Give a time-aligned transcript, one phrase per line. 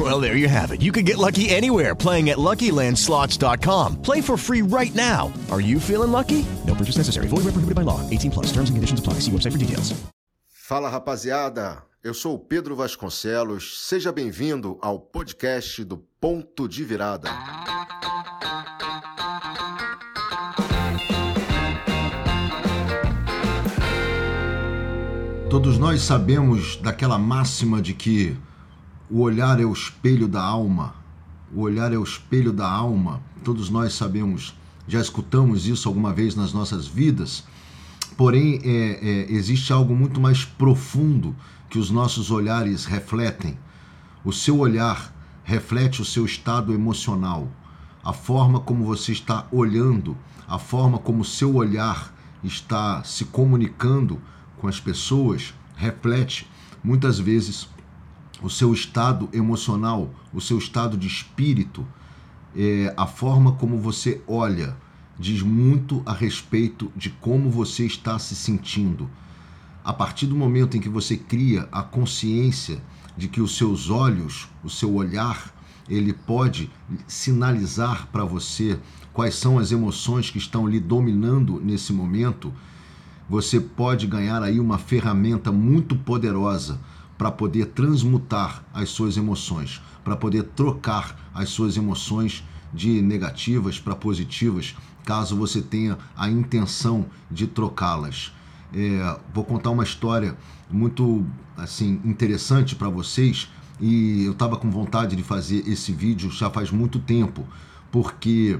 [0.10, 0.80] Well, there you have it.
[0.80, 4.00] You can get lucky anywhere playing at LuckyLandSlots.com.
[4.00, 5.30] Play for free right now.
[5.50, 6.46] Are you feeling lucky?
[6.66, 7.28] No purchase necessary.
[7.28, 8.00] Void where prohibited by law.
[8.08, 8.46] 18 plus.
[8.46, 9.20] Terms and conditions apply.
[9.20, 9.92] See website for details.
[10.48, 11.82] Fala, rapaziada.
[12.02, 13.86] Eu sou o Pedro Vasconcelos.
[13.88, 17.28] Seja bem-vindo ao podcast do Ponto de Virada.
[25.50, 28.38] Todos nós sabemos daquela máxima de que
[29.10, 30.94] o olhar é o espelho da alma.
[31.52, 33.20] O olhar é o espelho da alma.
[33.42, 34.54] Todos nós sabemos,
[34.86, 37.44] já escutamos isso alguma vez nas nossas vidas.
[38.16, 41.34] Porém, é, é, existe algo muito mais profundo
[41.68, 43.58] que os nossos olhares refletem.
[44.24, 47.48] O seu olhar reflete o seu estado emocional,
[48.04, 52.14] a forma como você está olhando, a forma como o seu olhar
[52.44, 54.20] está se comunicando
[54.58, 56.46] com as pessoas reflete
[56.84, 57.68] muitas vezes
[58.42, 61.86] o seu estado emocional, o seu estado de espírito,
[62.56, 64.76] é, a forma como você olha
[65.18, 69.08] diz muito a respeito de como você está se sentindo.
[69.84, 72.82] A partir do momento em que você cria a consciência
[73.16, 75.54] de que os seus olhos, o seu olhar,
[75.88, 76.70] ele pode
[77.06, 78.78] sinalizar para você
[79.12, 82.52] quais são as emoções que estão lhe dominando nesse momento,
[83.28, 86.80] você pode ganhar aí uma ferramenta muito poderosa
[87.20, 93.94] para poder transmutar as suas emoções, para poder trocar as suas emoções de negativas para
[93.94, 98.32] positivas, caso você tenha a intenção de trocá-las.
[98.72, 100.34] É, vou contar uma história
[100.70, 101.26] muito
[101.58, 106.70] assim interessante para vocês e eu estava com vontade de fazer esse vídeo já faz
[106.70, 107.46] muito tempo,
[107.92, 108.58] porque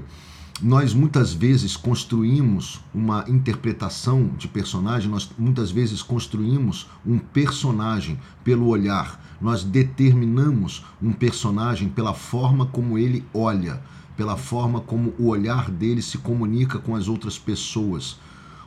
[0.61, 8.67] nós muitas vezes construímos uma interpretação de personagem, nós muitas vezes construímos um personagem pelo
[8.67, 13.81] olhar, nós determinamos um personagem pela forma como ele olha,
[14.15, 18.19] pela forma como o olhar dele se comunica com as outras pessoas.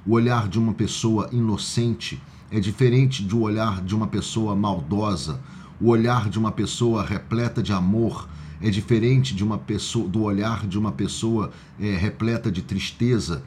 [0.05, 5.41] O olhar de uma pessoa inocente é diferente do olhar de uma pessoa maldosa.
[5.81, 8.29] O olhar de uma pessoa repleta de amor
[8.61, 13.43] é diferente de uma pessoa do olhar de uma pessoa é, repleta de tristeza.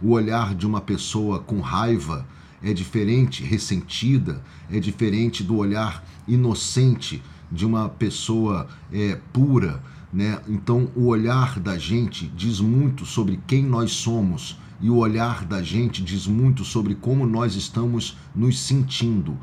[0.00, 2.26] O olhar de uma pessoa com raiva
[2.62, 9.82] é diferente, ressentida, é diferente do olhar inocente de uma pessoa é, pura.
[10.12, 10.40] Né?
[10.48, 15.62] Então, o olhar da gente diz muito sobre quem nós somos e o olhar da
[15.62, 19.36] gente diz muito sobre como nós estamos nos sentindo.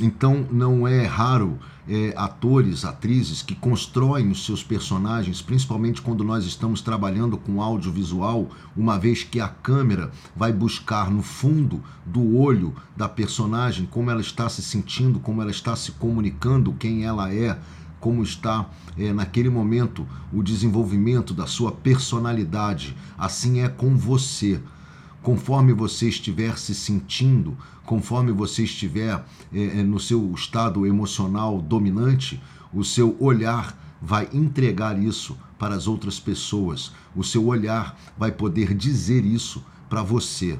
[0.00, 1.58] Então não é raro
[1.88, 8.48] é, atores, atrizes que constroem os seus personagens, principalmente quando nós estamos trabalhando com audiovisual,
[8.76, 14.20] uma vez que a câmera vai buscar no fundo do olho da personagem como ela
[14.20, 17.58] está se sentindo, como ela está se comunicando, quem ela é,
[18.00, 22.96] como está é, naquele momento o desenvolvimento da sua personalidade.
[23.16, 24.60] Assim é com você
[25.22, 32.84] conforme você estiver se sentindo, conforme você estiver é, no seu estado emocional dominante, o
[32.84, 36.92] seu olhar vai entregar isso para as outras pessoas.
[37.14, 40.58] O seu olhar vai poder dizer isso para você.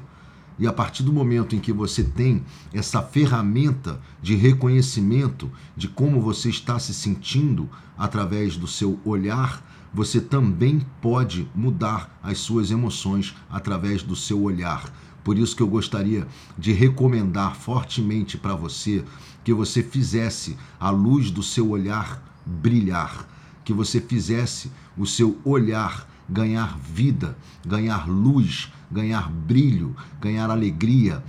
[0.57, 6.21] E a partir do momento em que você tem essa ferramenta de reconhecimento de como
[6.21, 9.61] você está se sentindo através do seu olhar,
[9.93, 14.91] você também pode mudar as suas emoções através do seu olhar.
[15.23, 16.27] Por isso que eu gostaria
[16.57, 19.03] de recomendar fortemente para você
[19.43, 23.27] que você fizesse a luz do seu olhar brilhar,
[23.63, 31.23] que você fizesse o seu olhar ganhar vida, ganhar luz, ganhar brilho, ganhar alegria.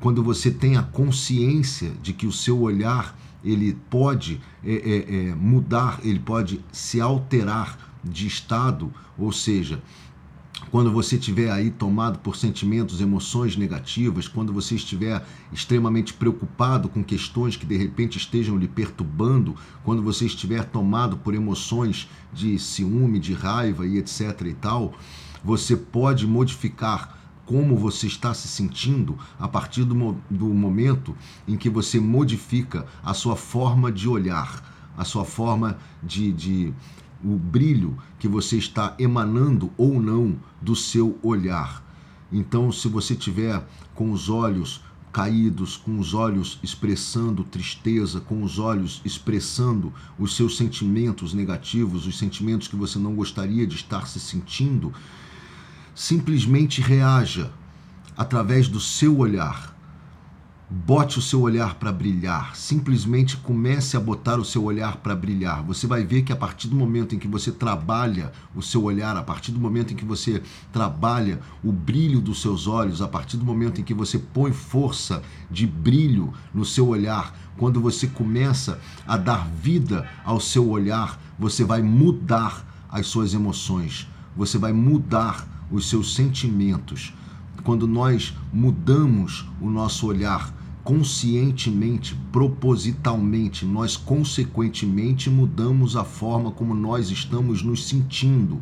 [0.00, 5.34] Quando você tem a consciência de que o seu olhar ele pode é, é, é,
[5.34, 9.82] mudar, ele pode se alterar de estado, ou seja,
[10.70, 17.02] quando você estiver aí tomado por sentimentos, emoções negativas, quando você estiver extremamente preocupado com
[17.02, 23.18] questões que de repente estejam lhe perturbando, quando você estiver tomado por emoções de ciúme,
[23.18, 24.92] de raiva e etc e tal,
[25.42, 31.16] você pode modificar como você está se sentindo a partir do, do momento
[31.48, 34.62] em que você modifica a sua forma de olhar,
[34.96, 36.74] a sua forma de, de
[37.24, 41.84] o brilho que você está emanando ou não do seu olhar.
[42.32, 44.80] Então, se você tiver com os olhos
[45.12, 52.16] caídos, com os olhos expressando tristeza, com os olhos expressando os seus sentimentos negativos, os
[52.16, 54.92] sentimentos que você não gostaria de estar se sentindo,
[55.94, 57.50] simplesmente reaja
[58.16, 59.76] através do seu olhar.
[60.72, 65.64] Bote o seu olhar para brilhar, simplesmente comece a botar o seu olhar para brilhar.
[65.64, 69.16] Você vai ver que a partir do momento em que você trabalha o seu olhar,
[69.16, 70.40] a partir do momento em que você
[70.72, 75.24] trabalha o brilho dos seus olhos, a partir do momento em que você põe força
[75.50, 81.64] de brilho no seu olhar, quando você começa a dar vida ao seu olhar, você
[81.64, 84.06] vai mudar as suas emoções,
[84.36, 87.12] você vai mudar os seus sentimentos.
[87.64, 90.59] Quando nós mudamos o nosso olhar,
[90.90, 98.60] conscientemente, propositalmente, nós consequentemente mudamos a forma como nós estamos nos sentindo.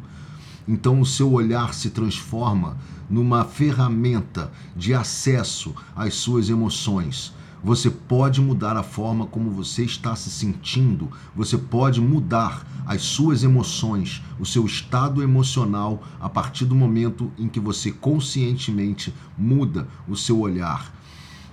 [0.68, 2.76] Então o seu olhar se transforma
[3.08, 7.32] numa ferramenta de acesso às suas emoções.
[7.64, 13.42] Você pode mudar a forma como você está se sentindo, você pode mudar as suas
[13.42, 20.14] emoções, o seu estado emocional a partir do momento em que você conscientemente muda o
[20.14, 20.97] seu olhar.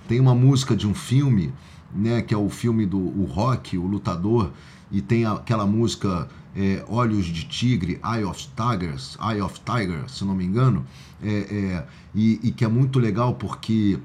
[0.08, 1.52] Tem uma música de um filme,
[1.94, 4.52] né, que é o filme do o Rock, o lutador,
[4.90, 10.24] e tem aquela música é, Olhos de Tigre, Eye of Tigers, Eye of Tiger, se
[10.24, 10.86] não me engano,
[11.22, 13.98] é, é, e, e que é muito legal porque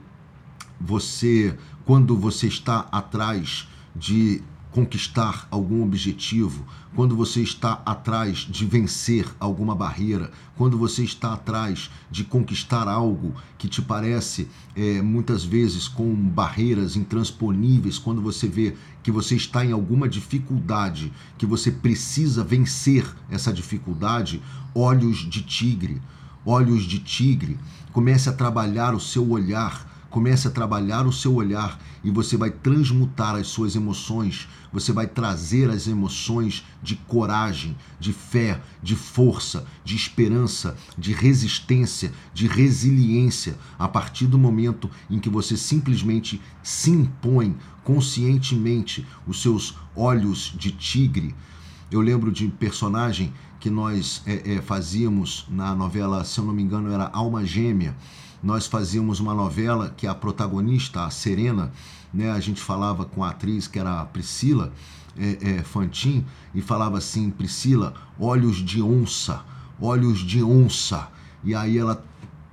[0.80, 1.56] você,
[1.86, 6.65] quando você está atrás de conquistar algum objetivo,
[6.95, 13.33] quando você está atrás de vencer alguma barreira, quando você está atrás de conquistar algo
[13.57, 19.65] que te parece é, muitas vezes com barreiras intransponíveis, quando você vê que você está
[19.65, 24.41] em alguma dificuldade, que você precisa vencer essa dificuldade,
[24.73, 26.01] olhos de tigre,
[26.45, 27.57] olhos de tigre,
[27.91, 32.51] comece a trabalhar o seu olhar Comece a trabalhar o seu olhar e você vai
[32.51, 39.65] transmutar as suas emoções, você vai trazer as emoções de coragem, de fé, de força,
[39.85, 46.91] de esperança, de resistência, de resiliência, a partir do momento em que você simplesmente se
[46.91, 51.33] impõe conscientemente os seus olhos de tigre.
[51.89, 56.63] Eu lembro de personagem que nós é, é, fazíamos na novela, se eu não me
[56.63, 57.95] engano, era Alma Gêmea
[58.41, 61.71] nós fazíamos uma novela que a protagonista, a Serena,
[62.13, 64.73] né, a gente falava com a atriz que era a Priscila
[65.17, 69.43] é, é, Fantin e falava assim: Priscila, olhos de onça,
[69.79, 71.07] olhos de onça.
[71.43, 72.03] E aí ela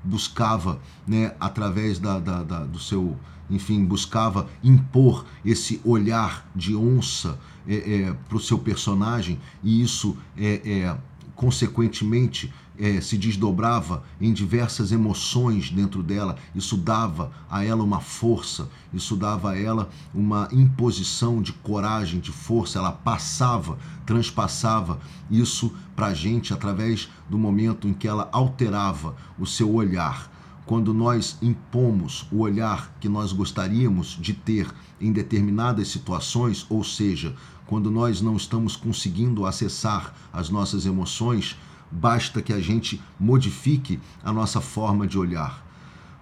[0.03, 3.17] buscava, né, através da, da, da do seu,
[3.51, 10.17] enfim, buscava impor esse olhar de onça é, é, para o seu personagem e isso
[10.37, 10.97] é, é
[11.39, 18.69] consequentemente é, se desdobrava em diversas emoções dentro dela, isso dava a ela uma força,
[18.93, 24.99] isso dava a ela uma imposição de coragem, de força, ela passava, transpassava
[25.31, 30.37] isso para a gente através do momento em que ela alterava o seu olhar.
[30.67, 34.67] Quando nós impomos o olhar que nós gostaríamos de ter
[35.01, 37.35] em determinadas situações, ou seja,
[37.69, 41.55] quando nós não estamos conseguindo acessar as nossas emoções,
[41.93, 45.67] basta que a gente modifique a nossa forma de olhar.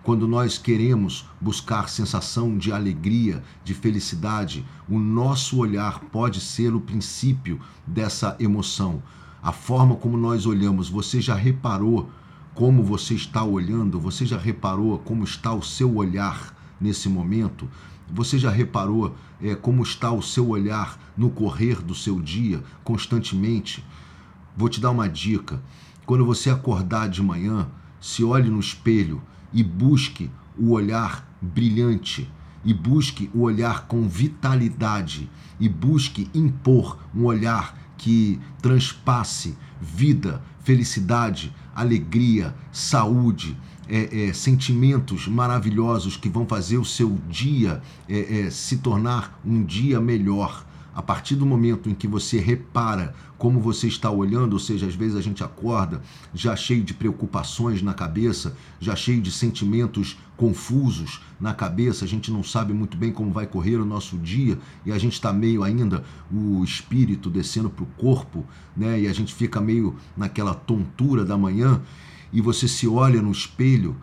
[0.02, 6.81] Quando nós queremos buscar sensação de alegria, de felicidade, o nosso olhar pode ser o
[6.81, 9.00] princípio dessa emoção.
[9.41, 12.10] A forma como nós olhamos, você já reparou
[12.55, 14.00] como você está olhando?
[14.00, 17.69] Você já reparou como está o seu olhar nesse momento?
[18.12, 23.85] Você já reparou é, como está o seu olhar no correr do seu dia, constantemente?
[24.56, 25.63] Vou te dar uma dica.
[26.05, 27.69] Quando você acordar de manhã,
[28.01, 32.31] se olhe no espelho e busque o olhar brilhante,
[32.65, 41.55] e busque o olhar com vitalidade, e busque impor um olhar que transpasse vida, felicidade,
[41.75, 43.56] alegria, saúde,
[43.89, 49.63] é, é, sentimentos maravilhosos que vão fazer o seu dia é, é, se tornar um
[49.63, 50.67] dia melhor.
[50.96, 54.94] A partir do momento em que você repara como você está olhando, ou seja, às
[54.94, 56.00] vezes a gente acorda
[56.32, 62.32] já cheio de preocupações na cabeça, já cheio de sentimentos confusos na cabeça, a gente
[62.32, 65.62] não sabe muito bem como vai correr o nosso dia e a gente está meio
[65.62, 68.43] ainda o espírito descendo para o corpo,
[68.74, 69.03] né?
[69.03, 71.82] E a gente fica meio naquela tontura da manhã
[72.32, 73.94] e você se olha no espelho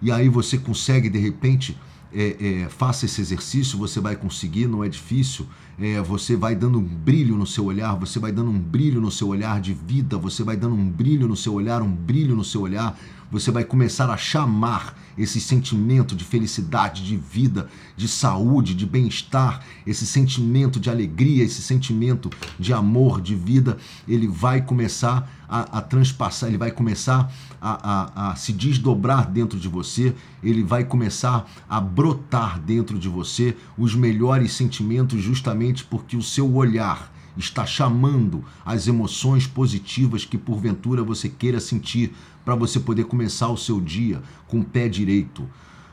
[0.00, 1.76] e aí você consegue de repente
[2.12, 5.46] é, é, faça esse exercício, você vai conseguir, não é difícil.
[5.78, 9.10] É, você vai dando um brilho no seu olhar, você vai dando um brilho no
[9.10, 12.42] seu olhar de vida, você vai dando um brilho no seu olhar, um brilho no
[12.42, 12.98] seu olhar,
[13.38, 19.62] você vai começar a chamar esse sentimento de felicidade, de vida, de saúde, de bem-estar,
[19.86, 23.76] esse sentimento de alegria, esse sentimento de amor, de vida,
[24.08, 29.58] ele vai começar a, a transpassar, ele vai começar a, a, a se desdobrar dentro
[29.58, 36.16] de você, ele vai começar a brotar dentro de você os melhores sentimentos, justamente porque
[36.16, 42.14] o seu olhar está chamando as emoções positivas que porventura você queira sentir
[42.44, 45.48] para você poder começar o seu dia com o pé direito.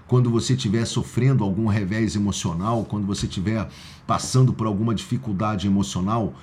[0.07, 3.69] Quando você estiver sofrendo algum revés emocional, quando você estiver
[4.05, 6.33] passando por alguma dificuldade emocional,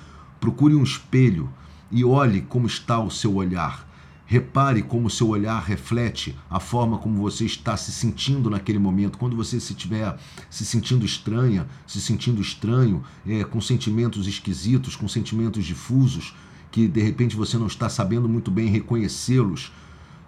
[0.41, 1.49] procure um espelho
[1.91, 3.90] e olhe como está o seu olhar.
[4.31, 9.19] Repare como seu olhar reflete a forma como você está se sentindo naquele momento.
[9.19, 10.17] Quando você se estiver
[10.49, 16.33] se sentindo estranha, se sentindo estranho, é, com sentimentos esquisitos, com sentimentos difusos,
[16.71, 19.73] que de repente você não está sabendo muito bem reconhecê-los,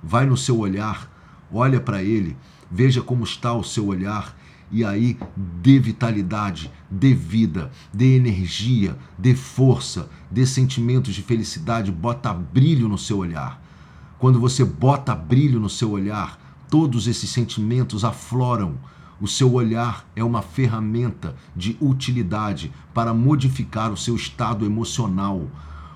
[0.03, 1.09] vai no seu olhar,
[1.53, 2.37] olha para ele,
[2.69, 4.37] veja como está o seu olhar
[4.69, 12.35] e aí dê vitalidade, dê vida, dê energia, dê força, dê sentimentos de felicidade, bota
[12.35, 13.63] brilho no seu olhar.
[14.23, 16.39] Quando você bota brilho no seu olhar,
[16.71, 18.77] todos esses sentimentos afloram.
[19.21, 25.49] O seu olhar é uma ferramenta de utilidade para modificar o seu estado emocional.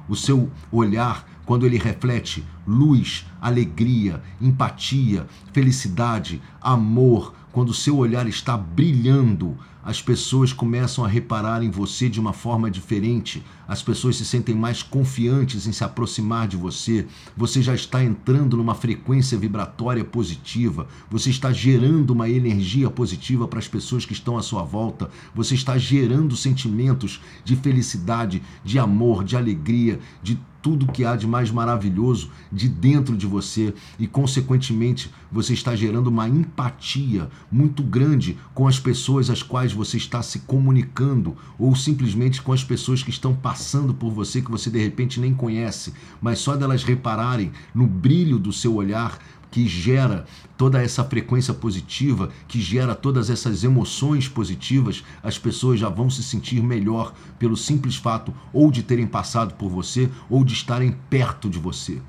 [0.09, 8.27] O seu olhar, quando ele reflete luz, alegria, empatia, felicidade, amor, quando o seu olhar
[8.27, 9.57] está brilhando,
[9.87, 14.53] as pessoas começam a reparar em você de uma forma diferente, as pessoas se sentem
[14.53, 20.89] mais confiantes em se aproximar de você, você já está entrando numa frequência vibratória positiva,
[21.09, 25.55] você está gerando uma energia positiva para as pessoas que estão à sua volta, você
[25.55, 31.49] está gerando sentimentos de felicidade, de amor, de alegria, de tudo que há de mais
[31.49, 38.67] maravilhoso de dentro de você e, consequentemente, você está gerando uma empatia muito grande com
[38.67, 43.33] as pessoas às quais você está se comunicando ou simplesmente com as pessoas que estão
[43.33, 48.37] passando por você que você de repente nem conhece, mas só delas repararem no brilho
[48.37, 49.21] do seu olhar,
[49.57, 55.89] que gera toda essa frequência positiva, que gera todas essas emoções positivas, as pessoas já
[55.89, 60.53] vão se sentir melhor pelo simples fato ou de terem passado por você ou de
[60.53, 62.03] estarem perto de você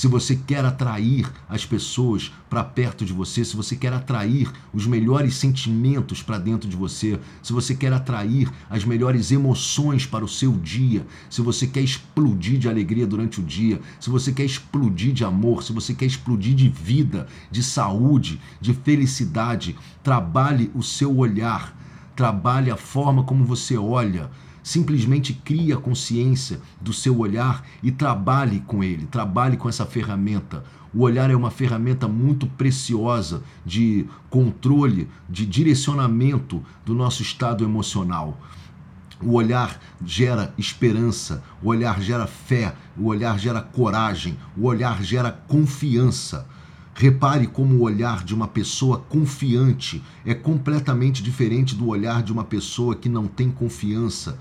[0.00, 4.86] se você quer atrair as pessoas para perto de você, se você quer atrair os
[4.86, 10.28] melhores sentimentos para dentro de você, se você quer atrair as melhores emoções para o
[10.28, 15.12] seu dia, se você quer explodir de alegria durante o dia, se você quer explodir
[15.12, 21.14] de amor, se você quer explodir de vida, de saúde, de felicidade, trabalhe o seu
[21.14, 21.76] olhar,
[22.16, 24.30] trabalhe a forma como você olha
[24.70, 30.62] Simplesmente crie a consciência do seu olhar e trabalhe com ele, trabalhe com essa ferramenta.
[30.94, 38.40] O olhar é uma ferramenta muito preciosa de controle, de direcionamento do nosso estado emocional.
[39.20, 45.32] O olhar gera esperança, o olhar gera fé, o olhar gera coragem, o olhar gera
[45.32, 46.46] confiança.
[46.94, 52.44] Repare como o olhar de uma pessoa confiante é completamente diferente do olhar de uma
[52.44, 54.38] pessoa que não tem confiança.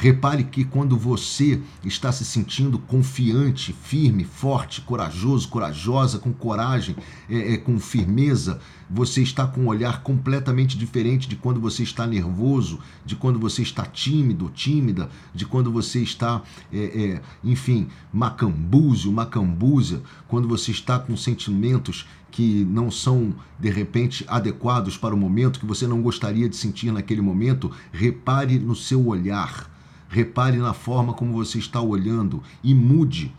[0.00, 6.96] Repare que quando você está se sentindo confiante, firme, forte, corajoso, corajosa, com coragem,
[7.28, 12.06] é, é, com firmeza, você está com um olhar completamente diferente de quando você está
[12.06, 16.42] nervoso, de quando você está tímido, tímida, de quando você está,
[16.72, 24.24] é, é enfim, macambúzio, macambúzia, quando você está com sentimentos que não são de repente
[24.26, 29.06] adequados para o momento, que você não gostaria de sentir naquele momento, repare no seu
[29.06, 29.68] olhar
[30.10, 33.32] Repare na forma como você está olhando e mude.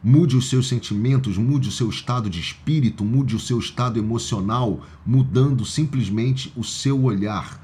[0.00, 4.82] Mude os seus sentimentos, mude o seu estado de espírito, mude o seu estado emocional,
[5.04, 7.60] mudando simplesmente o seu olhar.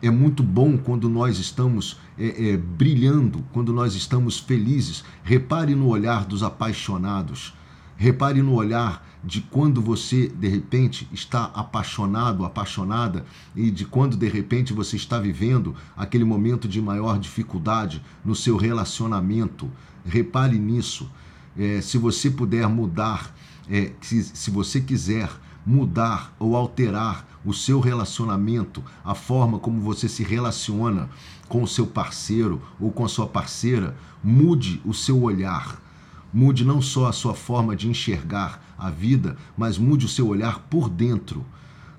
[0.00, 5.04] É muito bom quando nós estamos é, é, brilhando, quando nós estamos felizes.
[5.22, 7.52] Repare no olhar dos apaixonados.
[8.00, 14.26] Repare no olhar de quando você de repente está apaixonado, apaixonada e de quando de
[14.26, 19.70] repente você está vivendo aquele momento de maior dificuldade no seu relacionamento.
[20.02, 21.10] Repare nisso.
[21.54, 23.36] É, se você puder mudar,
[23.68, 25.28] é, se, se você quiser
[25.66, 31.10] mudar ou alterar o seu relacionamento, a forma como você se relaciona
[31.50, 35.89] com o seu parceiro ou com a sua parceira, mude o seu olhar
[36.32, 40.60] Mude não só a sua forma de enxergar a vida, mas mude o seu olhar
[40.70, 41.44] por dentro.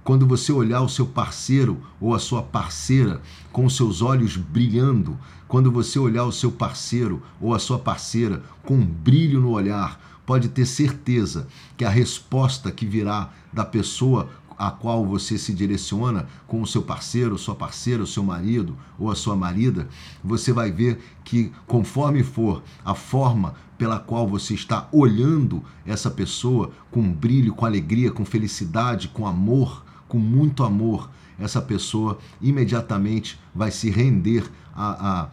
[0.04, 3.22] Quando você olhar o seu parceiro ou a sua parceira
[3.52, 8.42] com os seus olhos brilhando, quando você olhar o seu parceiro ou a sua parceira
[8.64, 14.30] com um brilho no olhar, pode ter certeza que a resposta que virá da pessoa
[14.62, 19.10] a qual você se direciona com o seu parceiro, sua parceira, o seu marido ou
[19.10, 19.90] a sua marida,
[20.24, 26.72] você vai ver que conforme for a forma pela qual você está olhando essa pessoa
[26.92, 33.72] com brilho, com alegria, com felicidade, com amor, com muito amor, essa pessoa imediatamente vai
[33.72, 35.30] se render a, a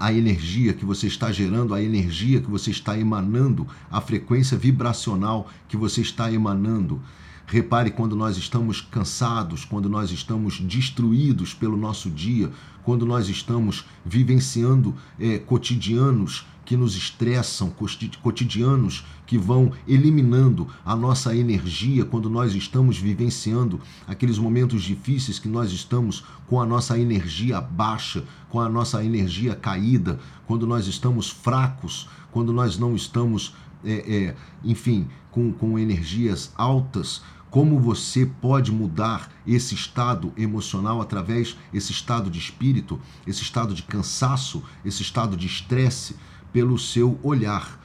[0.00, 5.50] a energia que você está gerando, a energia que você está emanando, a frequência vibracional
[5.68, 7.02] que você está emanando.
[7.50, 12.48] Repare quando nós estamos cansados, quando nós estamos destruídos pelo nosso dia,
[12.84, 17.74] quando nós estamos vivenciando é, cotidianos que nos estressam,
[18.22, 25.48] cotidianos que vão eliminando a nossa energia, quando nós estamos vivenciando aqueles momentos difíceis que
[25.48, 31.28] nós estamos com a nossa energia baixa, com a nossa energia caída, quando nós estamos
[31.28, 33.52] fracos, quando nós não estamos,
[33.84, 41.56] é, é, enfim, com, com energias altas como você pode mudar esse estado emocional através
[41.74, 46.16] esse estado de espírito, esse estado de cansaço, esse estado de estresse
[46.52, 47.78] pelo seu olhar.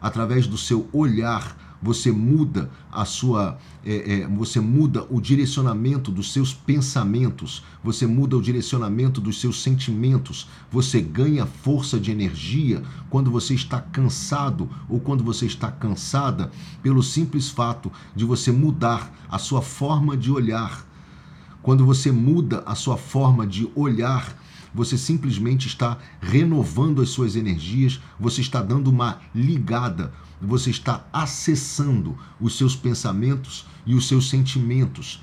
[0.00, 6.32] Através do seu olhar, você muda a sua, é, é, você muda o direcionamento dos
[6.32, 13.30] seus pensamentos, você muda o direcionamento dos seus sentimentos, você ganha força de energia quando
[13.30, 19.38] você está cansado ou quando você está cansada, pelo simples fato de você mudar a
[19.38, 20.86] sua forma de olhar.
[21.62, 24.36] Quando você muda a sua forma de olhar,
[24.74, 32.18] você simplesmente está renovando as suas energias, você está dando uma ligada, você está acessando
[32.40, 35.22] os seus pensamentos e os seus sentimentos.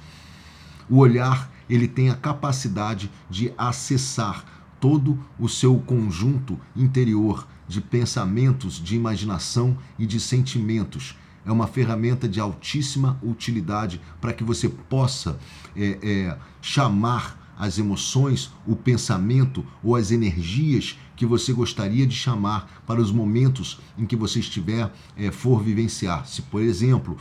[0.89, 4.46] O olhar, ele tem a capacidade de acessar
[4.79, 11.18] todo o seu conjunto interior de pensamentos, de imaginação e de sentimentos.
[11.46, 15.39] É uma ferramenta de altíssima utilidade para que você possa
[15.75, 22.82] é, é, chamar as emoções, o pensamento ou as energias que você gostaria de chamar
[22.88, 26.26] para os momentos em que você estiver é, for vivenciar.
[26.26, 27.17] Se, por exemplo,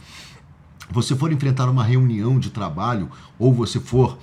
[0.88, 4.16] você for enfrentar uma reunião de trabalho ou você for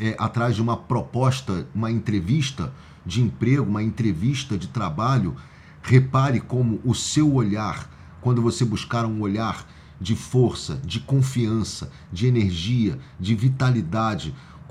[0.00, 2.72] é, atrás de uma proposta, uma entrevista
[3.04, 5.36] de emprego, uma entrevista de trabalho,
[5.82, 7.90] repare como o seu olhar,
[8.22, 9.66] quando você buscar um olhar
[10.00, 14.34] de força, de confiança, de energia, de vitalidade,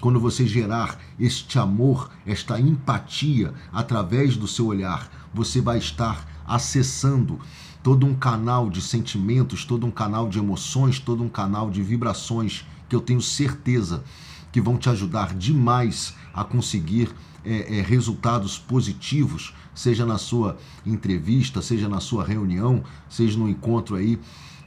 [0.00, 7.38] quando você gerar este amor, esta empatia através do seu olhar, você vai estar acessando
[7.82, 12.64] todo um canal de sentimentos, todo um canal de emoções, todo um canal de vibrações
[12.88, 14.02] que eu tenho certeza
[14.50, 17.10] que vão te ajudar demais a conseguir
[17.44, 23.96] é, é, resultados positivos, seja na sua entrevista, seja na sua reunião, seja no encontro
[23.96, 24.18] aí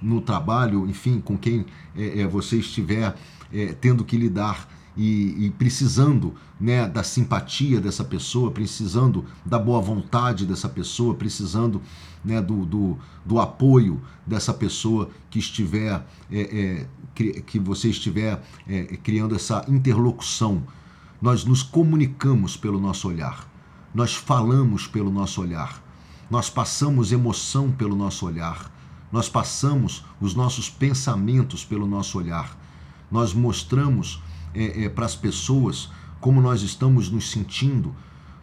[0.01, 1.65] no trabalho, enfim, com quem
[1.95, 3.15] é, é você estiver
[3.51, 9.81] é, tendo que lidar e, e, precisando né, da simpatia dessa pessoa, precisando da boa
[9.81, 11.81] vontade dessa pessoa, precisando
[12.23, 18.83] né, do, do, do apoio dessa pessoa que estiver é, é, que você estiver é,
[18.97, 20.63] criando essa interlocução.
[21.21, 23.47] Nós nos comunicamos pelo nosso olhar,
[23.93, 25.81] nós falamos pelo nosso olhar,
[26.29, 28.71] nós passamos emoção pelo nosso olhar,
[29.11, 32.57] nós passamos os nossos pensamentos pelo nosso olhar,
[33.11, 34.22] nós mostramos
[34.53, 35.89] é, é, para as pessoas
[36.23, 37.93] como nós estamos nos sentindo,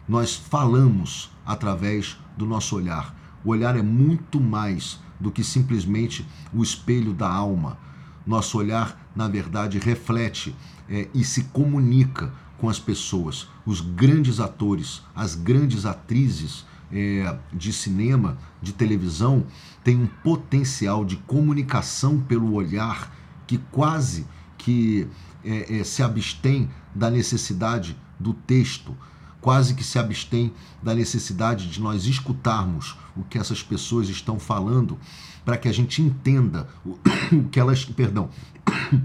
[0.07, 3.15] nós falamos através do nosso olhar.
[3.43, 7.79] O olhar é muito mais do que simplesmente o espelho da alma.
[8.23, 10.55] Nosso olhar, na verdade, reflete
[10.87, 13.47] é, e se comunica com as pessoas.
[13.65, 19.47] Os grandes atores, as grandes atrizes é, de cinema, de televisão,
[19.83, 23.11] têm um potencial de comunicação pelo olhar
[23.47, 24.27] que quase
[24.61, 25.07] que
[25.43, 28.95] é, é, se abstém da necessidade do texto,
[29.39, 34.99] quase que se abstém da necessidade de nós escutarmos o que essas pessoas estão falando
[35.43, 36.95] para que a gente entenda o,
[37.49, 38.29] que elas, perdão,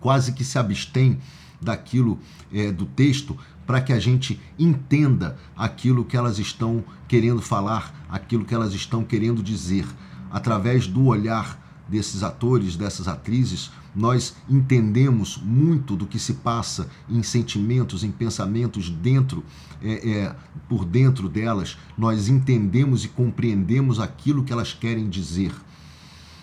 [0.00, 1.20] quase que se abstém
[1.60, 2.18] daquilo
[2.50, 8.44] é, do texto para que a gente entenda aquilo que elas estão querendo falar, aquilo
[8.44, 9.86] que elas estão querendo dizer.
[10.30, 17.22] Através do olhar desses atores, dessas atrizes, nós entendemos muito do que se passa em
[17.22, 19.44] sentimentos, em pensamentos dentro,
[19.82, 20.36] é, é,
[20.68, 21.76] por dentro delas.
[21.96, 25.54] Nós entendemos e compreendemos aquilo que elas querem dizer.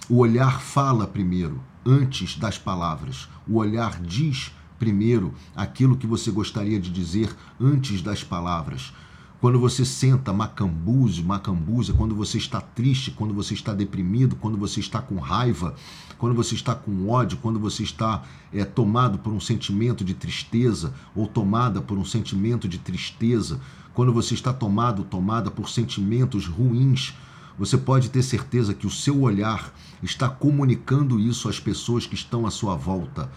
[0.10, 3.27] O olhar fala primeiro, antes das palavras.
[3.47, 8.93] O olhar diz primeiro aquilo que você gostaria de dizer antes das palavras.
[9.41, 14.80] Quando você senta macambúzio, macambúzia, quando você está triste, quando você está deprimido, quando você
[14.80, 15.73] está com raiva,
[16.19, 18.21] quando você está com ódio, quando você está
[18.54, 23.60] é, tomado por um sentimento de tristeza ou tomada por um sentimento de tristeza,
[23.95, 27.15] quando você está tomado, tomada por sentimentos ruins,
[27.58, 29.73] você pode ter certeza que o seu olhar
[30.04, 33.27] está comunicando isso às pessoas que estão à sua volta.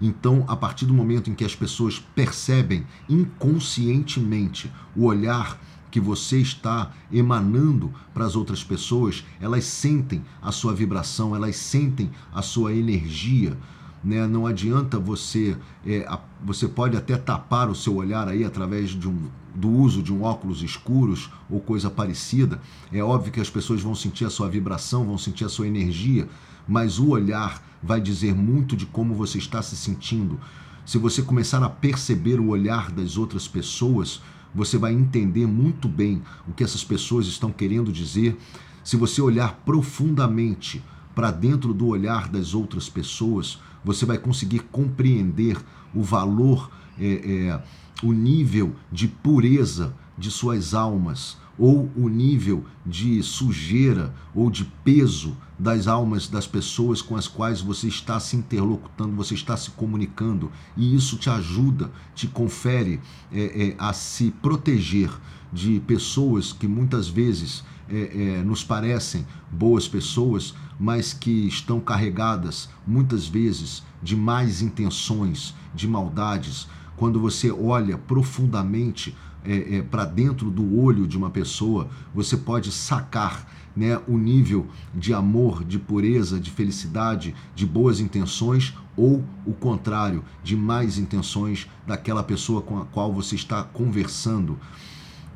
[0.00, 6.38] Então, a partir do momento em que as pessoas percebem inconscientemente o olhar que você
[6.38, 12.74] está emanando para as outras pessoas, elas sentem a sua vibração, elas sentem a sua
[12.74, 13.56] energia.
[14.02, 14.26] Né?
[14.26, 15.56] Não adianta você,
[15.86, 20.02] é, a, você pode até tapar o seu olhar aí através de um, do uso
[20.02, 22.60] de um óculos escuros ou coisa parecida.
[22.92, 26.28] É óbvio que as pessoas vão sentir a sua vibração, vão sentir a sua energia,
[26.66, 30.38] mas o olhar vai dizer muito de como você está se sentindo.
[30.84, 34.22] Se você começar a perceber o olhar das outras pessoas,
[34.54, 38.38] você vai entender muito bem o que essas pessoas estão querendo dizer.
[38.82, 40.82] Se você olhar profundamente
[41.14, 45.56] para dentro do olhar das outras pessoas, você vai conseguir compreender
[45.94, 47.06] o valor, é,
[47.50, 47.62] é,
[48.02, 55.36] o nível de pureza de suas almas, ou o nível de sujeira ou de peso
[55.58, 60.52] das almas das pessoas com as quais você está se interlocutando, você está se comunicando,
[60.76, 63.00] e isso te ajuda, te confere
[63.32, 65.10] é, é, a se proteger
[65.52, 72.68] de pessoas que muitas vezes é, é nos parecem boas pessoas, mas que estão carregadas
[72.86, 76.68] muitas vezes de más intenções, de maldades.
[76.96, 82.72] Quando você olha profundamente é, é, para dentro do olho de uma pessoa, você pode
[82.72, 89.52] sacar né, o nível de amor, de pureza, de felicidade, de boas intenções ou o
[89.52, 94.58] contrário, de más intenções daquela pessoa com a qual você está conversando.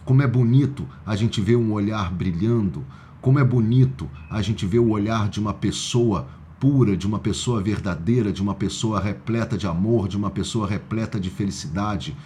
[0.04, 2.84] Como é bonito a gente ver um olhar brilhando,
[3.20, 6.26] como é bonito a gente ver o olhar de uma pessoa
[6.58, 11.20] pura, de uma pessoa verdadeira, de uma pessoa repleta de amor, de uma pessoa repleta
[11.20, 12.16] de felicidade.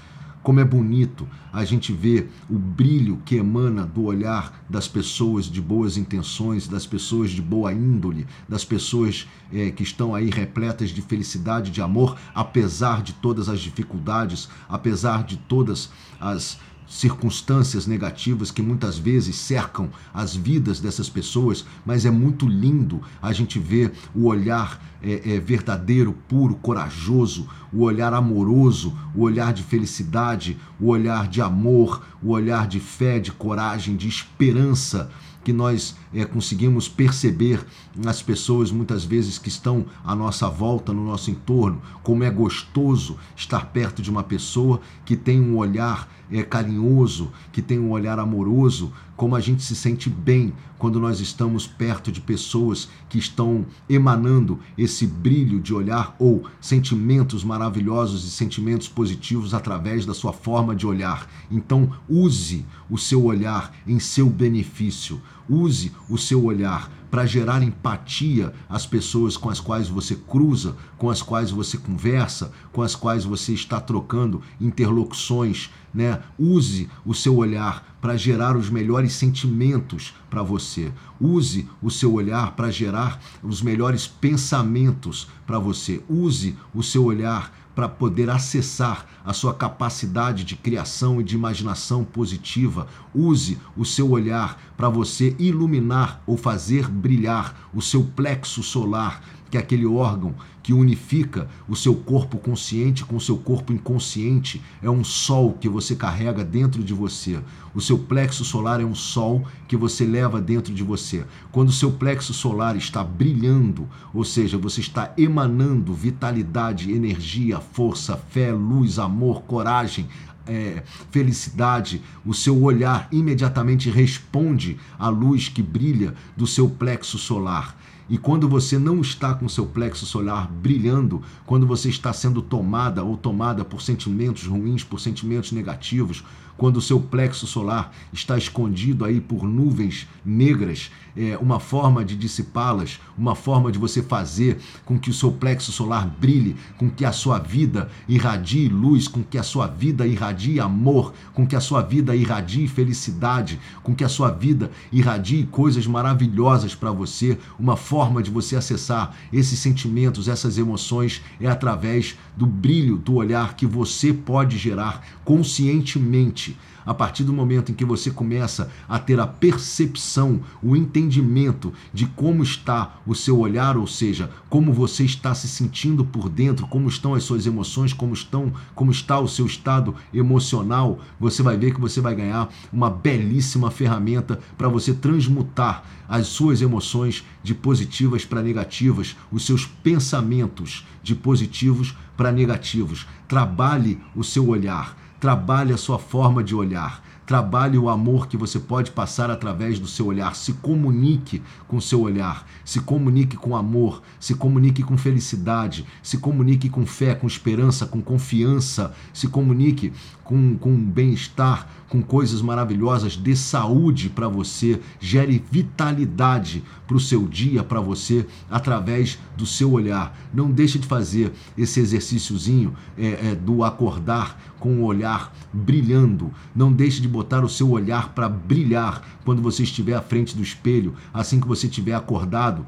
[0.43, 5.61] Como é bonito a gente ver o brilho que emana do olhar das pessoas de
[5.61, 11.03] boas intenções, das pessoas de boa índole, das pessoas é, que estão aí repletas de
[11.03, 18.63] felicidade, de amor, apesar de todas as dificuldades, apesar de todas as circunstâncias negativas que
[18.63, 24.27] muitas vezes cercam as vidas dessas pessoas, mas é muito lindo a gente ver o
[24.27, 31.29] olhar é, é, verdadeiro, puro, corajoso, o olhar amoroso, o olhar de felicidade, o olhar
[31.29, 35.11] de amor, o olhar de fé, de coragem, de esperança
[35.47, 41.05] que nós é, conseguimos perceber nas pessoas muitas vezes que estão à nossa volta, no
[41.05, 46.43] nosso entorno, como é gostoso estar perto de uma pessoa que tem um olhar é,
[46.43, 51.67] carinhoso, que tem um olhar amoroso, como a gente se sente bem quando nós estamos
[51.67, 58.89] perto de pessoas que estão emanando esse brilho de olhar ou sentimentos maravilhosos e sentimentos
[58.89, 61.31] positivos através da sua forma de olhar.
[61.51, 65.21] Então, use o seu olhar em seu benefício.
[65.49, 71.09] Use o seu olhar para gerar empatia às pessoas com as quais você cruza, com
[71.09, 76.21] as quais você conversa, com as quais você está trocando interlocuções, né?
[76.39, 80.93] Use o seu olhar para gerar os melhores sentimentos para você.
[81.19, 86.03] Use o seu olhar para gerar os melhores pensamentos para você.
[86.09, 92.05] Use o seu olhar para poder acessar a sua capacidade de criação e de imaginação
[92.05, 92.87] positiva.
[93.15, 99.57] Use o seu olhar para você iluminar ou fazer brilhar o seu plexo solar que
[99.57, 104.91] é aquele órgão que unifica o seu corpo consciente com o seu corpo inconsciente, é
[104.91, 107.39] um sol que você carrega dentro de você.
[107.73, 111.25] O seu plexo solar é um sol que você leva dentro de você.
[111.53, 118.17] Quando o seu plexo solar está brilhando, ou seja, você está emanando vitalidade, energia, força,
[118.17, 120.09] fé, luz, amor, coragem,
[120.49, 127.77] é, felicidade, o seu olhar imediatamente responde à luz que brilha do seu plexo solar.
[128.09, 133.03] E quando você não está com seu plexo solar brilhando, quando você está sendo tomada
[133.03, 136.23] ou tomada por sentimentos ruins, por sentimentos negativos,
[136.57, 142.15] quando o seu plexo solar está escondido aí por nuvens negras, é, uma forma de
[142.15, 147.05] dissipá-las, uma forma de você fazer com que o seu plexo solar brilhe, com que
[147.05, 151.61] a sua vida irradie luz, com que a sua vida irradie amor, com que a
[151.61, 157.77] sua vida irradie felicidade, com que a sua vida irradie coisas maravilhosas para você, uma
[157.77, 163.67] forma de você acessar esses sentimentos, essas emoções é através do brilho do olhar que
[163.67, 166.46] você pode gerar conscientemente
[166.87, 172.07] a partir do momento em que você começa a ter a percepção, o entendimento de
[172.07, 176.89] como está o seu olhar, ou seja, como você está se sentindo por dentro, como
[176.89, 181.75] estão as suas emoções, como estão, como está o seu estado emocional, você vai ver
[181.75, 188.25] que você vai ganhar uma belíssima ferramenta para você transmutar as suas emoções de positivas
[188.25, 193.07] para negativas, os seus pensamentos de positivos para negativos.
[193.27, 194.97] Trabalhe o seu olhar
[195.27, 197.03] Trabalhe a sua forma de olhar.
[197.27, 200.37] Trabalhe o amor que você pode passar através do seu olhar.
[200.37, 202.47] Se comunique com o seu olhar.
[202.65, 204.01] Se comunique com amor.
[204.21, 205.85] Se comunique com felicidade.
[206.01, 208.95] Se comunique com fé, com esperança, com confiança.
[209.13, 213.17] Se comunique com, com bem-estar, com coisas maravilhosas.
[213.17, 214.81] Dê saúde para você.
[215.01, 220.17] Gere vitalidade para o seu dia, para você, através do seu olhar.
[220.33, 226.33] Não deixe de fazer esse exercíciozinho é, é, do acordar com o olhar brilhando.
[226.55, 230.43] Não deixe de botar o seu olhar para brilhar quando você estiver à frente do
[230.43, 232.65] espelho, assim que você estiver acordado.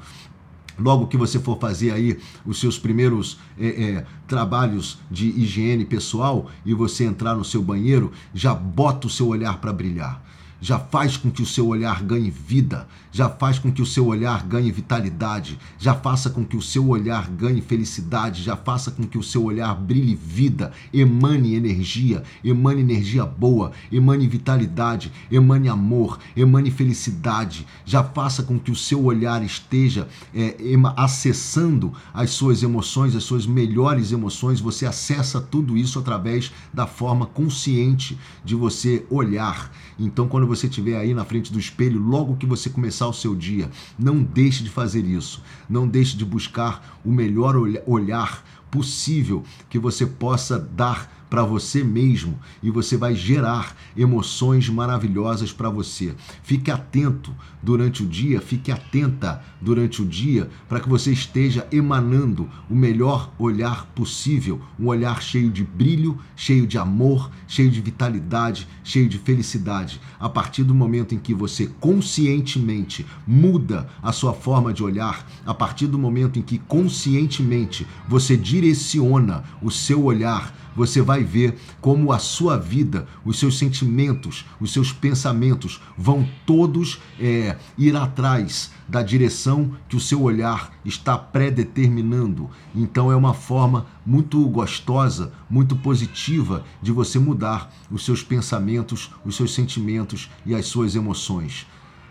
[0.78, 6.50] Logo que você for fazer aí os seus primeiros é, é, trabalhos de higiene pessoal
[6.64, 10.27] e você entrar no seu banheiro, já bota o seu olhar para brilhar
[10.60, 14.06] já faz com que o seu olhar ganhe vida, já faz com que o seu
[14.06, 19.04] olhar ganhe vitalidade, já faça com que o seu olhar ganhe felicidade, já faça com
[19.04, 26.18] que o seu olhar brilhe vida, emane energia, emane energia boa, emane vitalidade, emane amor,
[26.36, 30.56] emane felicidade, já faça com que o seu olhar esteja é,
[30.96, 37.26] acessando as suas emoções, as suas melhores emoções, você acessa tudo isso através da forma
[37.26, 39.70] consciente de você olhar.
[39.98, 43.34] Então, quando você estiver aí na frente do espelho, logo que você começar o seu
[43.34, 45.42] dia, não deixe de fazer isso.
[45.68, 47.56] Não deixe de buscar o melhor
[47.86, 55.52] olhar possível que você possa dar para você mesmo e você vai gerar emoções maravilhosas
[55.52, 56.14] para você.
[56.42, 62.48] Fique atento durante o dia, fique atenta durante o dia para que você esteja emanando
[62.68, 68.66] o melhor olhar possível, um olhar cheio de brilho, cheio de amor, cheio de vitalidade,
[68.82, 70.00] cheio de felicidade.
[70.18, 75.54] A partir do momento em que você conscientemente muda a sua forma de olhar, a
[75.54, 82.12] partir do momento em que conscientemente você direciona o seu olhar você vai ver como
[82.12, 89.02] a sua vida, os seus sentimentos, os seus pensamentos vão todos é, ir atrás da
[89.02, 92.48] direção que o seu olhar está predeterminando.
[92.72, 99.34] Então é uma forma muito gostosa, muito positiva de você mudar os seus pensamentos, os
[99.34, 101.66] seus sentimentos e as suas emoções.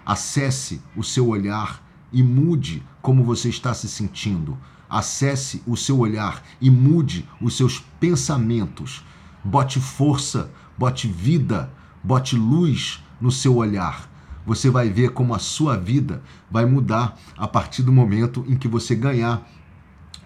[0.05, 4.57] Acesse o seu olhar e mude como você está se sentindo.
[4.89, 9.03] Acesse o seu olhar e mude os seus pensamentos.
[9.43, 11.71] Bote força, bote vida,
[12.03, 14.09] bote luz no seu olhar.
[14.45, 18.67] Você vai ver como a sua vida vai mudar a partir do momento em que
[18.67, 19.45] você ganhar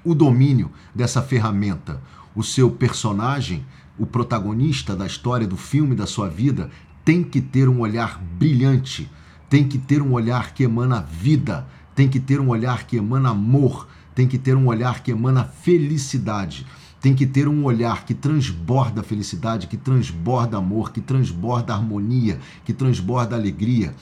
[0.03, 2.01] o domínio dessa ferramenta.
[2.35, 3.65] O seu personagem,
[3.97, 6.69] o protagonista da história do filme da sua vida,
[7.03, 9.09] tem que ter um olhar brilhante,
[9.49, 13.29] tem que ter um olhar que emana vida, tem que ter um olhar que emana
[13.29, 16.65] amor, tem que ter um olhar que emana felicidade,
[16.99, 22.73] tem que ter um olhar que transborda felicidade, que transborda amor, que transborda harmonia, que
[22.73, 23.95] transborda alegria.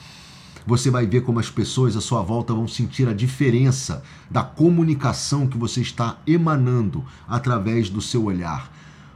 [0.66, 5.46] Você vai ver como as pessoas à sua volta vão sentir a diferença da comunicação
[5.46, 8.70] que você está emanando através do seu olhar.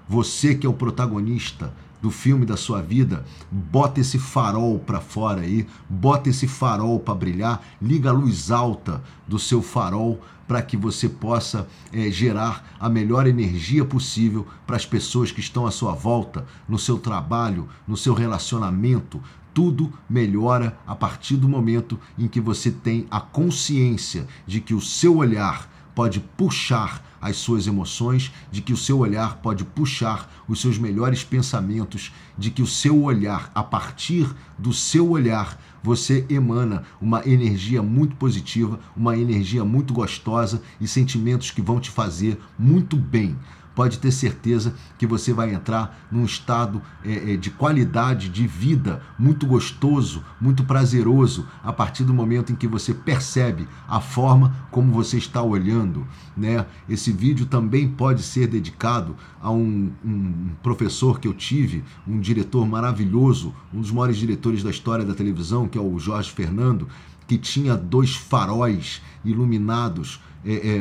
[0.08, 5.40] Você que é o protagonista do filme da sua vida, bota esse farol para fora
[5.40, 10.76] aí, bota esse farol para brilhar, liga a luz alta do seu farol para que
[10.76, 15.92] você possa é, gerar a melhor energia possível para as pessoas que estão à sua
[15.92, 19.22] volta, no seu trabalho, no seu relacionamento.
[19.52, 24.80] Tudo melhora a partir do momento em que você tem a consciência de que o
[24.80, 30.60] seu olhar pode puxar as suas emoções, de que o seu olhar pode puxar os
[30.60, 34.28] seus melhores pensamentos, de que o seu olhar, a partir
[34.58, 41.50] do seu olhar, você emana uma energia muito positiva, uma energia muito gostosa e sentimentos
[41.50, 43.36] que vão te fazer muito bem
[43.74, 49.02] pode ter certeza que você vai entrar num estado é, é, de qualidade de vida
[49.18, 54.92] muito gostoso, muito prazeroso, a partir do momento em que você percebe a forma como
[54.92, 56.06] você está olhando.
[56.36, 56.64] Né?
[56.88, 62.66] Esse vídeo também pode ser dedicado a um, um professor que eu tive, um diretor
[62.66, 66.88] maravilhoso, um dos maiores diretores da história da televisão, que é o Jorge Fernando,
[67.26, 70.80] que tinha dois faróis iluminados é, é,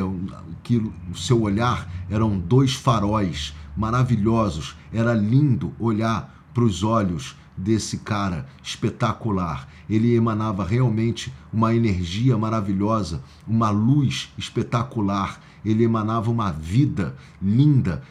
[0.62, 4.76] que o seu olhar eram dois faróis maravilhosos.
[4.91, 9.67] Era lindo olhar para os olhos desse cara espetacular.
[9.89, 18.04] Ele emanava realmente uma energia maravilhosa, uma luz espetacular ele emanava uma vida linda,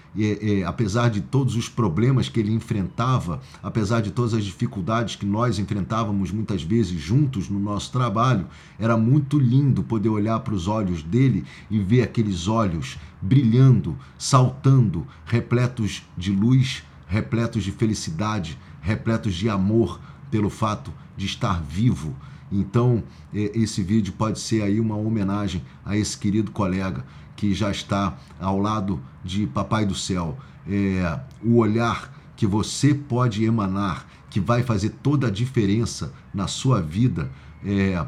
[0.67, 5.59] apesar de todos os problemas que ele enfrentava, apesar de todas as dificuldades que nós
[5.59, 8.47] enfrentávamos muitas vezes juntos no nosso trabalho,
[8.79, 15.07] era muito lindo poder olhar para os olhos dele e ver aqueles olhos brilhando, saltando,
[15.25, 22.17] repletos de luz, repletos de felicidade, repletos de amor pelo fato de estar vivo.
[22.51, 27.05] Então, esse vídeo pode ser aí uma homenagem a esse querido colega
[27.43, 30.39] que já está ao lado de Papai do Céu.
[30.65, 36.81] É, o olhar que você pode emanar, que vai fazer toda a diferença na sua
[36.81, 37.33] vida,
[37.67, 38.07] é,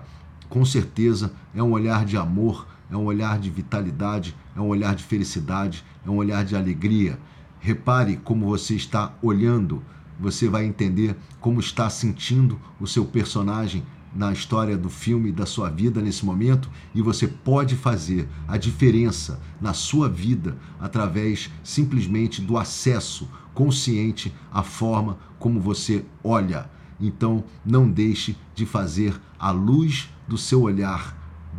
[0.48, 4.94] com certeza é um olhar de amor, é um olhar de vitalidade, é um olhar
[4.94, 7.18] de felicidade, é um olhar de alegria.
[7.58, 9.82] Repare como você está olhando,
[10.16, 13.82] você vai entender como está sentindo o seu personagem
[14.14, 19.40] na história do filme da sua vida nesse momento e você pode fazer a diferença
[19.60, 26.70] na sua vida através simplesmente do acesso consciente à forma como você olha.
[27.00, 31.16] Então, não deixe de fazer a luz do seu olhar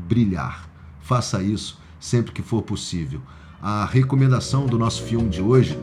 [0.07, 0.69] brilhar.
[1.01, 3.21] Faça isso sempre que for possível.
[3.61, 5.77] A recomendação do nosso filme de hoje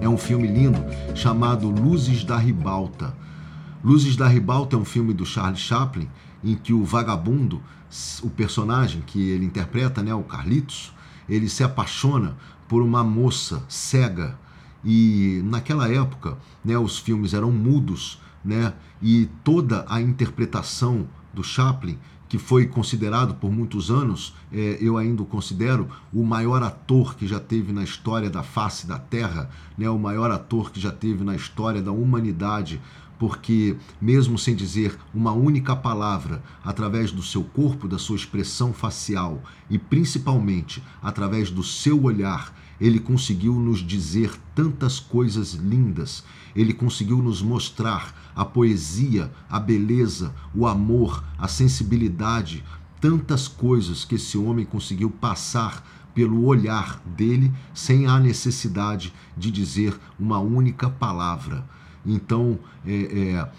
[0.00, 0.80] é um filme lindo
[1.14, 3.14] chamado Luzes da Ribalta
[3.82, 6.08] Luzes da Ribalta é um filme do Charles Chaplin
[6.42, 7.62] em que o vagabundo,
[8.22, 10.92] o personagem que ele interpreta, né, o Carlitos,
[11.28, 12.36] ele se apaixona
[12.66, 14.38] por uma moça cega.
[14.84, 21.98] E naquela época, né, os filmes eram mudos, né, e toda a interpretação do Chaplin
[22.28, 27.26] que foi considerado por muitos anos, é, eu ainda o considero o maior ator que
[27.26, 31.24] já teve na história da face da Terra, né, o maior ator que já teve
[31.24, 32.80] na história da humanidade,
[33.18, 39.42] porque, mesmo sem dizer uma única palavra, através do seu corpo, da sua expressão facial
[39.68, 47.18] e principalmente através do seu olhar, ele conseguiu nos dizer tantas coisas lindas, ele conseguiu
[47.18, 52.64] nos mostrar a poesia, a beleza, o amor, a sensibilidade,
[53.00, 59.98] tantas coisas que esse homem conseguiu passar pelo olhar dele sem a necessidade de dizer
[60.18, 61.64] uma única palavra.
[62.04, 63.52] Então, é, é,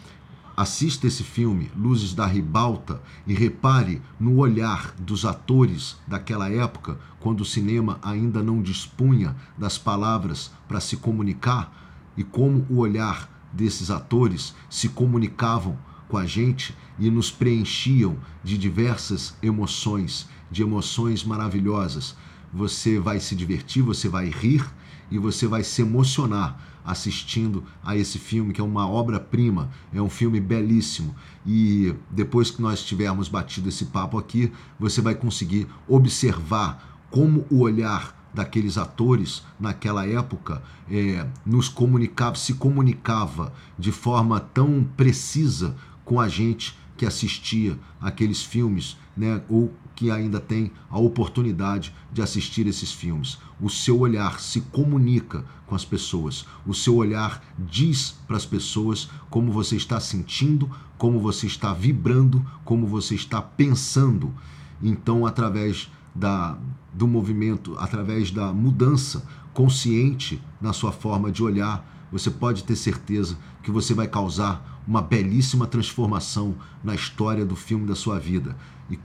[0.55, 7.41] assista esse filme, Luzes da Ribalta, e repare no olhar dos atores daquela época, quando
[7.41, 11.71] o cinema ainda não dispunha das palavras para se comunicar,
[12.17, 15.77] e como o olhar desses atores se comunicavam
[16.09, 22.15] com a gente e nos preenchiam de diversas emoções, de emoções maravilhosas.
[22.51, 24.65] Você vai se divertir, você vai rir
[25.09, 30.09] e você vai se emocionar assistindo a esse filme, que é uma obra-prima, é um
[30.09, 31.15] filme belíssimo.
[31.45, 37.59] E depois que nós tivermos batido esse papo aqui, você vai conseguir observar como o
[37.59, 46.19] olhar daqueles atores naquela época é, nos comunicava, se comunicava de forma tão precisa com
[46.19, 52.65] a gente que assistia aqueles filmes, né, ou que ainda tem a oportunidade de assistir
[52.65, 53.37] esses filmes.
[53.59, 56.45] O seu olhar se comunica com as pessoas.
[56.65, 62.45] O seu olhar diz para as pessoas como você está sentindo, como você está vibrando,
[62.63, 64.33] como você está pensando.
[64.81, 66.57] Então, através da,
[66.93, 73.37] do movimento, através da mudança consciente na sua forma de olhar, você pode ter certeza
[73.61, 78.55] que você vai causar uma belíssima transformação na história do filme da sua vida.
[78.89, 78.97] E,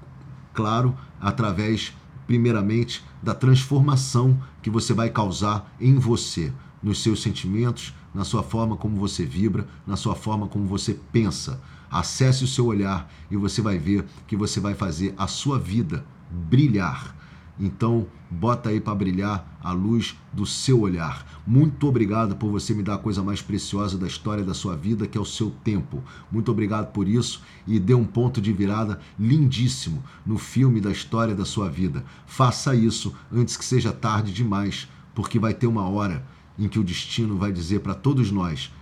[0.55, 1.93] claro, através,
[2.27, 6.53] primeiramente, da transformação que você vai causar em você,
[6.83, 11.61] nos seus sentimentos, na sua forma como você vibra, na sua forma como você pensa.
[11.91, 16.05] Acesse o seu olhar e você vai ver que você vai fazer a sua vida
[16.31, 17.15] brilhar.
[17.59, 21.25] Então, bota aí para brilhar a luz do seu olhar.
[21.47, 25.07] Muito obrigado por você me dar a coisa mais preciosa da história da sua vida,
[25.07, 26.03] que é o seu tempo.
[26.31, 31.35] Muito obrigado por isso e dê um ponto de virada lindíssimo no filme da história
[31.35, 32.05] da sua vida.
[32.27, 36.27] Faça isso antes que seja tarde demais, porque vai ter uma hora
[36.59, 38.73] em que o destino vai dizer para todos nós: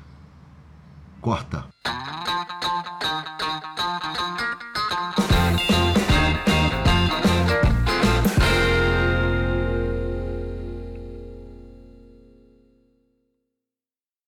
[1.20, 1.66] corta.